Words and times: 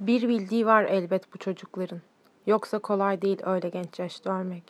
Bir 0.00 0.28
bildiği 0.28 0.66
var 0.66 0.84
elbet 0.84 1.34
bu 1.34 1.38
çocukların. 1.38 2.00
Yoksa 2.46 2.78
kolay 2.78 3.22
değil 3.22 3.38
öyle 3.44 3.68
genç 3.68 3.98
yaşta 3.98 4.40
ölmek. 4.40 4.62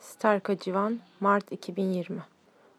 Starka 0.00 0.58
Civan, 0.58 0.98
Mart 1.20 1.52
2020 1.52 2.18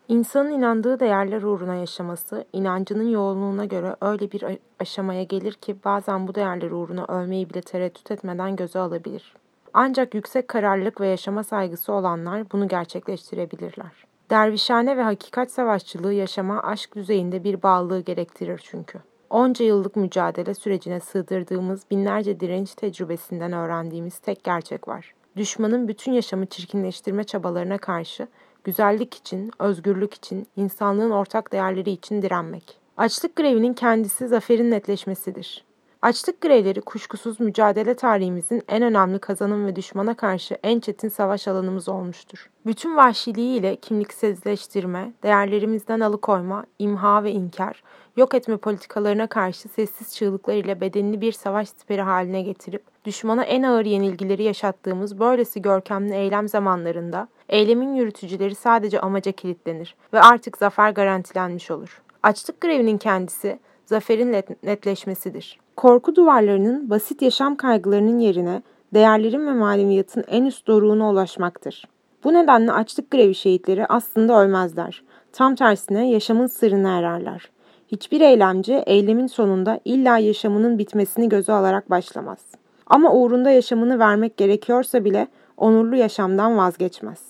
İnsanın 0.07 0.52
inandığı 0.52 0.99
değerler 0.99 1.44
uğruna 1.44 1.75
yaşaması, 1.75 2.46
inancının 2.54 3.10
yoğunluğuna 3.10 3.65
göre 3.65 3.96
öyle 4.02 4.31
bir 4.31 4.44
aşamaya 4.79 5.23
gelir 5.23 5.54
ki 5.54 5.75
bazen 5.86 6.28
bu 6.28 6.36
değerler 6.36 6.71
uğruna 6.71 7.05
ölmeyi 7.07 7.49
bile 7.49 7.62
tereddüt 7.62 8.11
etmeden 8.11 8.55
göze 8.55 8.79
alabilir. 8.79 9.34
Ancak 9.73 10.14
yüksek 10.14 10.48
kararlılık 10.48 11.02
ve 11.02 11.07
yaşama 11.07 11.43
saygısı 11.43 11.93
olanlar 11.93 12.52
bunu 12.52 12.68
gerçekleştirebilirler. 12.68 14.05
Dervişhane 14.29 14.98
ve 14.98 15.04
hakikat 15.04 15.52
savaşçılığı 15.52 16.14
yaşama 16.14 16.61
aşk 16.64 16.95
düzeyinde 16.95 17.43
bir 17.43 17.64
bağlılığı 17.64 18.00
gerektirir 18.00 18.61
çünkü. 18.64 19.00
Onca 19.30 19.66
yıllık 19.66 19.96
mücadele 19.96 20.54
sürecine 20.54 21.00
sığdırdığımız 21.00 21.82
binlerce 21.91 22.39
direnç 22.39 22.75
tecrübesinden 22.75 23.54
öğrendiğimiz 23.54 24.20
tek 24.20 24.43
gerçek 24.43 24.88
var. 24.88 25.14
Düşmanın 25.36 25.88
bütün 25.88 26.11
yaşamı 26.11 26.46
çirkinleştirme 26.46 27.24
çabalarına 27.24 27.78
karşı 27.78 28.28
güzellik 28.64 29.14
için, 29.14 29.51
özgürlük 29.60 30.14
için, 30.14 30.48
insanlığın 30.56 31.11
ortak 31.11 31.51
değerleri 31.51 31.92
için 31.92 32.22
direnmek. 32.22 32.80
Açlık 32.98 33.36
grevinin 33.36 33.73
kendisi 33.73 34.28
zaferin 34.28 34.72
netleşmesidir. 34.72 35.67
Açlık 36.02 36.42
grevleri 36.42 36.81
kuşkusuz 36.81 37.39
mücadele 37.39 37.94
tarihimizin 37.94 38.61
en 38.67 38.83
önemli 38.83 39.19
kazanım 39.19 39.66
ve 39.66 39.75
düşmana 39.75 40.14
karşı 40.14 40.58
en 40.64 40.80
çetin 40.80 41.09
savaş 41.09 41.47
alanımız 41.47 41.89
olmuştur. 41.89 42.50
Bütün 42.66 42.97
vahşiliğiyle 42.97 43.75
kimliksizleştirme, 43.75 45.14
değerlerimizden 45.23 46.00
alıkoyma, 46.00 46.66
imha 46.80 47.23
ve 47.23 47.31
inkar, 47.31 47.83
yok 48.17 48.33
etme 48.33 48.58
politikalarına 48.58 49.28
karşı 49.28 49.70
sessiz 49.70 50.16
çığlıklar 50.16 50.53
ile 50.53 50.81
bedenini 50.81 51.22
bir 51.22 51.31
savaş 51.31 51.70
siperi 51.70 52.02
haline 52.02 52.42
getirip 52.42 52.84
düşmana 53.06 53.44
en 53.44 53.64
ağır 53.64 53.86
yenilgileri 53.86 54.44
yaşattığımız 54.44 55.20
böylesi 55.20 55.61
görkemli 55.61 56.16
eylem 56.16 56.48
zamanlarında 56.48 57.28
eylemin 57.50 57.94
yürütücüleri 57.94 58.56
sadece 58.56 59.02
amaca 59.02 59.31
kilitlenir 59.31 59.95
ve 60.14 60.22
artık 60.22 60.58
zafer 60.58 60.92
garantilenmiş 60.92 61.72
olur. 61.72 62.02
Açlık 62.23 62.62
grevinin 62.62 62.98
kendisi 62.98 63.59
zaferin 63.86 64.44
netleşmesidir. 64.64 65.67
Korku 65.78 66.16
duvarlarının 66.16 66.89
basit 66.89 67.22
yaşam 67.22 67.56
kaygılarının 67.56 68.20
yerine 68.20 68.61
değerlerin 68.94 69.47
ve 69.47 69.53
maneviyatın 69.53 70.23
en 70.28 70.45
üst 70.45 70.67
doruğuna 70.67 71.11
ulaşmaktır. 71.11 71.88
Bu 72.23 72.34
nedenle 72.34 72.72
açlık 72.72 73.11
grevi 73.11 73.36
şehitleri 73.36 73.86
aslında 73.86 74.42
ölmezler. 74.42 75.03
Tam 75.34 75.56
tersine 75.56 76.09
yaşamın 76.09 76.47
sırrına 76.47 76.97
ererler. 76.97 77.50
Hiçbir 77.88 78.22
eylemci 78.22 78.73
eylemin 78.73 79.28
sonunda 79.28 79.80
illa 79.86 80.17
yaşamının 80.17 80.78
bitmesini 80.78 81.30
göze 81.30 81.53
alarak 81.53 81.89
başlamaz. 81.89 82.39
Ama 82.88 83.14
uğrunda 83.14 83.50
yaşamını 83.50 84.00
vermek 84.00 84.38
gerekiyorsa 84.38 85.06
bile 85.06 85.28
onurlu 85.58 85.95
yaşamdan 85.95 86.58
vazgeçmez. 86.58 87.22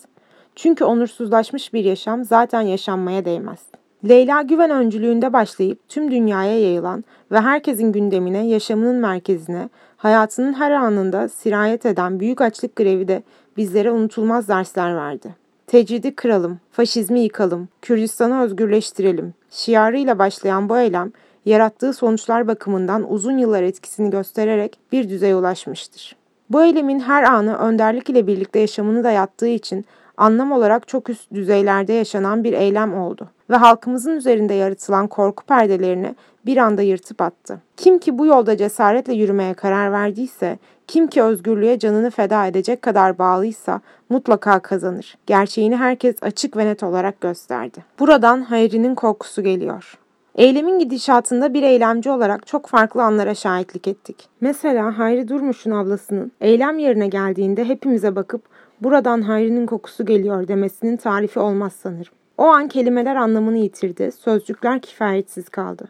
Çünkü 0.56 0.84
onursuzlaşmış 0.84 1.74
bir 1.74 1.86
yaşam 1.86 2.24
zaten 2.24 2.62
yaşanmaya 2.62 3.26
değmez. 3.26 3.60
Leyla 4.06 4.42
Güven 4.42 4.70
öncülüğünde 4.70 5.34
başlayıp 5.34 5.90
tüm 5.90 6.12
dünyaya 6.12 6.60
yayılan 6.60 7.04
ve 7.32 7.40
herkesin 7.40 7.92
gündemine, 7.92 8.48
yaşamının 8.48 8.96
merkezine, 8.96 9.70
hayatının 9.98 10.54
her 10.54 10.72
anında 10.72 11.30
sirayet 11.30 11.86
eden 11.86 12.20
büyük 12.20 12.42
açlık 12.42 12.76
grevi 12.76 13.08
de 13.08 13.24
bizlere 13.58 13.92
unutulmaz 13.92 14.48
dersler 14.48 14.96
verdi. 14.96 15.36
Tecridi 15.68 16.16
kıralım, 16.16 16.60
faşizmi 16.72 17.20
yıkalım, 17.20 17.70
Kürdistan'ı 17.82 18.42
özgürleştirelim. 18.42 19.34
Şiarıyla 19.50 20.20
başlayan 20.20 20.70
bu 20.70 20.78
eylem, 20.78 21.12
yarattığı 21.46 21.94
sonuçlar 21.94 22.48
bakımından 22.48 23.14
uzun 23.14 23.38
yıllar 23.38 23.64
etkisini 23.64 24.10
göstererek 24.10 24.80
bir 24.92 25.10
düzeye 25.10 25.36
ulaşmıştır. 25.36 26.16
Bu 26.50 26.64
eylemin 26.64 27.00
her 27.00 27.24
anı 27.24 27.58
önderlik 27.58 28.10
ile 28.10 28.28
birlikte 28.28 28.60
yaşamını 28.60 29.04
da 29.04 29.12
yattığı 29.12 29.48
için 29.48 29.86
anlam 30.18 30.52
olarak 30.52 30.88
çok 30.88 31.10
üst 31.10 31.34
düzeylerde 31.34 31.94
yaşanan 31.94 32.44
bir 32.44 32.54
eylem 32.54 32.94
oldu 32.94 33.30
ve 33.50 33.56
halkımızın 33.56 34.16
üzerinde 34.16 34.54
yaratılan 34.54 35.08
korku 35.08 35.46
perdelerini 35.46 36.16
bir 36.46 36.58
anda 36.58 36.82
yırtıp 36.82 37.22
attı. 37.22 37.62
Kim 37.78 38.00
ki 38.00 38.18
bu 38.18 38.26
yolda 38.26 38.58
cesaretle 38.58 39.14
yürümeye 39.14 39.54
karar 39.54 39.92
verdiyse, 39.92 40.60
kim 40.88 41.08
ki 41.08 41.24
özgürlüğe 41.24 41.80
canını 41.80 42.10
feda 42.10 42.46
edecek 42.46 42.82
kadar 42.82 43.18
bağlıysa 43.18 43.82
mutlaka 44.10 44.60
kazanır. 44.60 45.18
Gerçeğini 45.26 45.76
herkes 45.76 46.16
açık 46.22 46.58
ve 46.58 46.66
net 46.66 46.84
olarak 46.84 47.22
gösterdi. 47.22 47.84
Buradan 48.00 48.42
Hayri'nin 48.42 48.96
korkusu 48.96 49.44
geliyor. 49.44 49.98
Eylemin 50.36 50.80
gidişatında 50.80 51.54
bir 51.54 51.64
eylemci 51.64 52.10
olarak 52.10 52.48
çok 52.48 52.68
farklı 52.68 53.04
anlara 53.04 53.36
şahitlik 53.36 53.88
ettik. 53.88 54.30
Mesela 54.42 54.98
Hayri 54.98 55.28
Durmuş'un 55.28 55.72
ablasının 55.72 56.32
eylem 56.42 56.80
yerine 56.80 57.08
geldiğinde 57.08 57.66
hepimize 57.66 58.16
bakıp 58.16 58.42
buradan 58.82 59.22
Hayri'nin 59.22 59.66
kokusu 59.66 60.06
geliyor 60.06 60.48
demesinin 60.48 60.98
tarifi 60.98 61.40
olmaz 61.40 61.74
sanırım. 61.74 62.14
O 62.38 62.44
an 62.44 62.68
kelimeler 62.68 63.16
anlamını 63.16 63.58
yitirdi, 63.58 64.12
sözcükler 64.12 64.82
kifayetsiz 64.82 65.50
kaldı. 65.50 65.88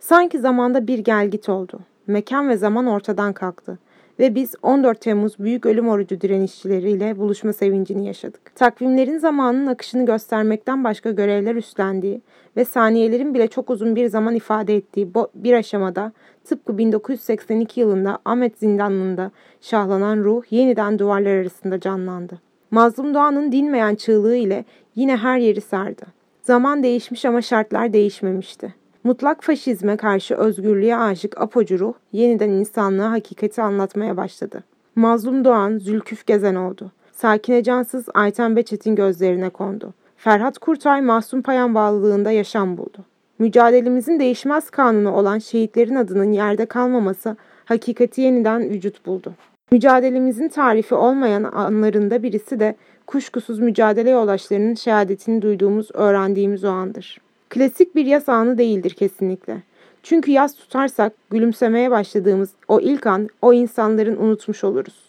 Sanki 0.00 0.38
zamanda 0.38 0.86
bir 0.86 0.98
gelgit 0.98 1.48
oldu. 1.48 1.80
Mekan 2.06 2.48
ve 2.48 2.56
zaman 2.56 2.86
ortadan 2.86 3.32
kalktı 3.32 3.78
ve 4.18 4.34
biz 4.34 4.54
14 4.62 5.00
Temmuz 5.00 5.38
Büyük 5.38 5.66
Ölüm 5.66 5.88
Orucu 5.88 6.20
direnişçileriyle 6.20 7.18
buluşma 7.18 7.52
sevincini 7.52 8.06
yaşadık. 8.06 8.54
Takvimlerin 8.54 9.18
zamanın 9.18 9.66
akışını 9.66 10.06
göstermekten 10.06 10.84
başka 10.84 11.10
görevler 11.10 11.54
üstlendiği 11.54 12.20
ve 12.56 12.64
saniyelerin 12.64 13.34
bile 13.34 13.48
çok 13.48 13.70
uzun 13.70 13.96
bir 13.96 14.06
zaman 14.06 14.34
ifade 14.34 14.76
ettiği 14.76 15.08
bir 15.34 15.52
aşamada 15.52 16.12
tıpkı 16.44 16.78
1982 16.78 17.80
yılında 17.80 18.18
Ahmet 18.24 18.58
Zindanlı'nda 18.58 19.30
şahlanan 19.60 20.16
ruh 20.16 20.42
yeniden 20.50 20.98
duvarlar 20.98 21.36
arasında 21.36 21.80
canlandı. 21.80 22.40
Mazlum 22.70 23.14
Doğan'ın 23.14 23.52
dinmeyen 23.52 23.94
çığlığı 23.94 24.36
ile 24.36 24.64
yine 24.94 25.16
her 25.16 25.38
yeri 25.38 25.60
sardı. 25.60 26.02
Zaman 26.42 26.82
değişmiş 26.82 27.24
ama 27.24 27.42
şartlar 27.42 27.92
değişmemişti. 27.92 28.74
Mutlak 29.06 29.42
faşizme 29.42 29.96
karşı 29.96 30.34
özgürlüğe 30.34 30.96
aşık 30.96 31.40
apocu 31.40 31.78
ruh 31.78 31.94
yeniden 32.12 32.50
insanlığa 32.50 33.10
hakikati 33.10 33.62
anlatmaya 33.62 34.16
başladı. 34.16 34.64
Mazlum 34.96 35.44
Doğan 35.44 35.78
Zülküf 35.78 36.26
Gezen 36.26 36.54
oldu. 36.54 36.92
Sakine 37.12 37.62
Cansız 37.62 38.06
Ayten 38.14 38.56
Beçet'in 38.56 38.96
gözlerine 38.96 39.48
kondu. 39.48 39.94
Ferhat 40.16 40.58
Kurtay 40.58 41.02
Masum 41.02 41.42
Payan 41.42 41.74
bağlılığında 41.74 42.30
yaşam 42.30 42.76
buldu. 42.78 42.98
Mücadelemizin 43.38 44.20
değişmez 44.20 44.70
kanunu 44.70 45.16
olan 45.16 45.38
şehitlerin 45.38 45.94
adının 45.94 46.32
yerde 46.32 46.66
kalmaması 46.66 47.36
hakikati 47.64 48.20
yeniden 48.20 48.70
vücut 48.70 49.06
buldu. 49.06 49.34
Mücadelemizin 49.72 50.48
tarifi 50.48 50.94
olmayan 50.94 51.44
anlarında 51.44 52.22
birisi 52.22 52.60
de 52.60 52.76
kuşkusuz 53.06 53.58
mücadele 53.58 54.10
yoldaşlarının 54.10 54.74
şehadetini 54.74 55.42
duyduğumuz, 55.42 55.88
öğrendiğimiz 55.94 56.64
o 56.64 56.68
andır. 56.68 57.25
Klasik 57.50 57.94
bir 57.94 58.06
yaz 58.06 58.28
anı 58.28 58.58
değildir 58.58 58.90
kesinlikle. 58.90 59.62
Çünkü 60.02 60.30
yaz 60.30 60.56
tutarsak 60.56 61.12
gülümsemeye 61.30 61.90
başladığımız 61.90 62.50
o 62.68 62.80
ilk 62.80 63.06
an 63.06 63.28
o 63.42 63.52
insanların 63.52 64.16
unutmuş 64.16 64.64
oluruz. 64.64 65.06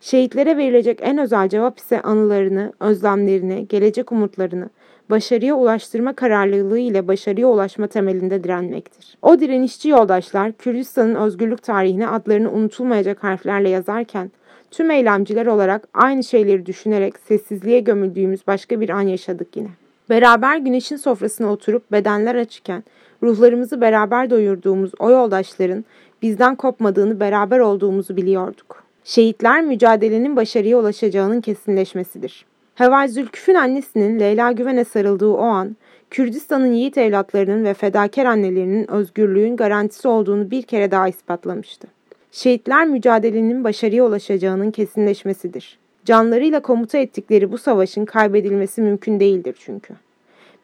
Şehitlere 0.00 0.56
verilecek 0.56 0.98
en 1.02 1.18
özel 1.18 1.48
cevap 1.48 1.78
ise 1.78 2.00
anılarını, 2.02 2.72
özlemlerini, 2.80 3.68
gelecek 3.68 4.12
umutlarını, 4.12 4.70
başarıya 5.10 5.54
ulaştırma 5.54 6.12
kararlılığı 6.12 6.78
ile 6.78 7.08
başarıya 7.08 7.48
ulaşma 7.48 7.86
temelinde 7.86 8.44
direnmektir. 8.44 9.18
O 9.22 9.40
direnişçi 9.40 9.88
yoldaşlar 9.88 10.52
Kürdistan'ın 10.52 11.14
özgürlük 11.14 11.62
tarihine 11.62 12.08
adlarını 12.08 12.52
unutulmayacak 12.52 13.24
harflerle 13.24 13.68
yazarken 13.68 14.30
tüm 14.70 14.90
eylemciler 14.90 15.46
olarak 15.46 15.88
aynı 15.94 16.24
şeyleri 16.24 16.66
düşünerek 16.66 17.14
sessizliğe 17.18 17.80
gömüldüğümüz 17.80 18.46
başka 18.46 18.80
bir 18.80 18.88
an 18.88 19.02
yaşadık 19.02 19.56
yine. 19.56 19.68
Beraber 20.10 20.56
güneşin 20.56 20.96
sofrasına 20.96 21.52
oturup 21.52 21.92
bedenler 21.92 22.34
açıkken 22.34 22.84
ruhlarımızı 23.22 23.80
beraber 23.80 24.30
doyurduğumuz 24.30 24.90
o 24.98 25.10
yoldaşların 25.10 25.84
bizden 26.22 26.56
kopmadığını 26.56 27.20
beraber 27.20 27.58
olduğumuzu 27.58 28.16
biliyorduk. 28.16 28.84
Şehitler 29.04 29.62
mücadelenin 29.62 30.36
başarıya 30.36 30.78
ulaşacağının 30.78 31.40
kesinleşmesidir. 31.40 32.44
Heval 32.74 33.08
Zülküf'ün 33.08 33.54
annesinin 33.54 34.20
Leyla 34.20 34.52
Güven'e 34.52 34.84
sarıldığı 34.84 35.28
o 35.28 35.42
an, 35.42 35.76
Kürdistan'ın 36.10 36.72
yiğit 36.72 36.98
evlatlarının 36.98 37.64
ve 37.64 37.74
fedakar 37.74 38.24
annelerinin 38.24 38.90
özgürlüğün 38.90 39.56
garantisi 39.56 40.08
olduğunu 40.08 40.50
bir 40.50 40.62
kere 40.62 40.90
daha 40.90 41.08
ispatlamıştı. 41.08 41.88
Şehitler 42.32 42.86
mücadelenin 42.86 43.64
başarıya 43.64 44.04
ulaşacağının 44.04 44.70
kesinleşmesidir. 44.70 45.78
Canlarıyla 46.04 46.60
komuta 46.60 46.98
ettikleri 46.98 47.52
bu 47.52 47.58
savaşın 47.58 48.04
kaybedilmesi 48.04 48.82
mümkün 48.82 49.20
değildir 49.20 49.56
çünkü. 49.58 49.94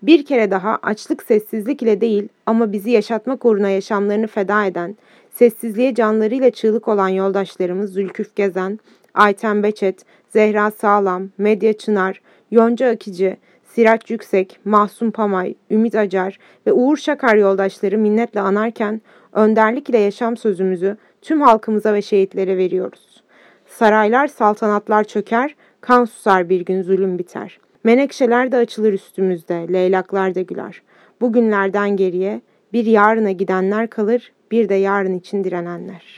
Bir 0.02 0.24
kere 0.24 0.50
daha 0.50 0.78
açlık 0.82 1.22
sessizlik 1.22 1.82
ile 1.82 2.00
değil 2.00 2.28
ama 2.46 2.72
bizi 2.72 2.90
yaşatmak 2.90 3.44
uğruna 3.44 3.68
yaşamlarını 3.68 4.26
feda 4.26 4.64
eden, 4.64 4.96
sessizliğe 5.30 5.94
canlarıyla 5.94 6.50
çığlık 6.50 6.88
olan 6.88 7.08
yoldaşlarımız 7.08 7.92
Zülküf 7.92 8.36
Gezen, 8.36 8.78
Ayten 9.14 9.62
Beçet, 9.62 10.04
Zehra 10.28 10.70
Sağlam, 10.70 11.28
Medya 11.38 11.72
Çınar, 11.72 12.20
Yonca 12.50 12.90
Akici, 12.90 13.36
Siraç 13.64 14.10
Yüksek, 14.10 14.58
Mahsun 14.64 15.10
Pamay, 15.10 15.54
Ümit 15.70 15.94
Acar 15.94 16.38
ve 16.66 16.72
Uğur 16.72 16.96
Şakar 16.96 17.36
yoldaşları 17.36 17.98
minnetle 17.98 18.40
anarken 18.40 19.00
önderlik 19.32 19.90
ile 19.90 19.98
yaşam 19.98 20.36
sözümüzü 20.36 20.96
tüm 21.22 21.40
halkımıza 21.40 21.94
ve 21.94 22.02
şehitlere 22.02 22.56
veriyoruz. 22.56 23.22
Saraylar, 23.70 24.26
saltanatlar 24.26 25.04
çöker, 25.04 25.54
kan 25.80 26.04
susar 26.04 26.48
bir 26.48 26.60
gün 26.60 26.82
zulüm 26.82 27.18
biter. 27.18 27.58
Menekşeler 27.84 28.52
de 28.52 28.56
açılır 28.56 28.92
üstümüzde, 28.92 29.66
leylaklar 29.72 30.34
da 30.34 30.40
güler. 30.40 30.82
Bugünlerden 31.20 31.96
geriye 31.96 32.40
bir 32.72 32.86
yarına 32.86 33.30
gidenler 33.30 33.90
kalır, 33.90 34.32
bir 34.50 34.68
de 34.68 34.74
yarın 34.74 35.18
için 35.18 35.44
direnenler. 35.44 36.16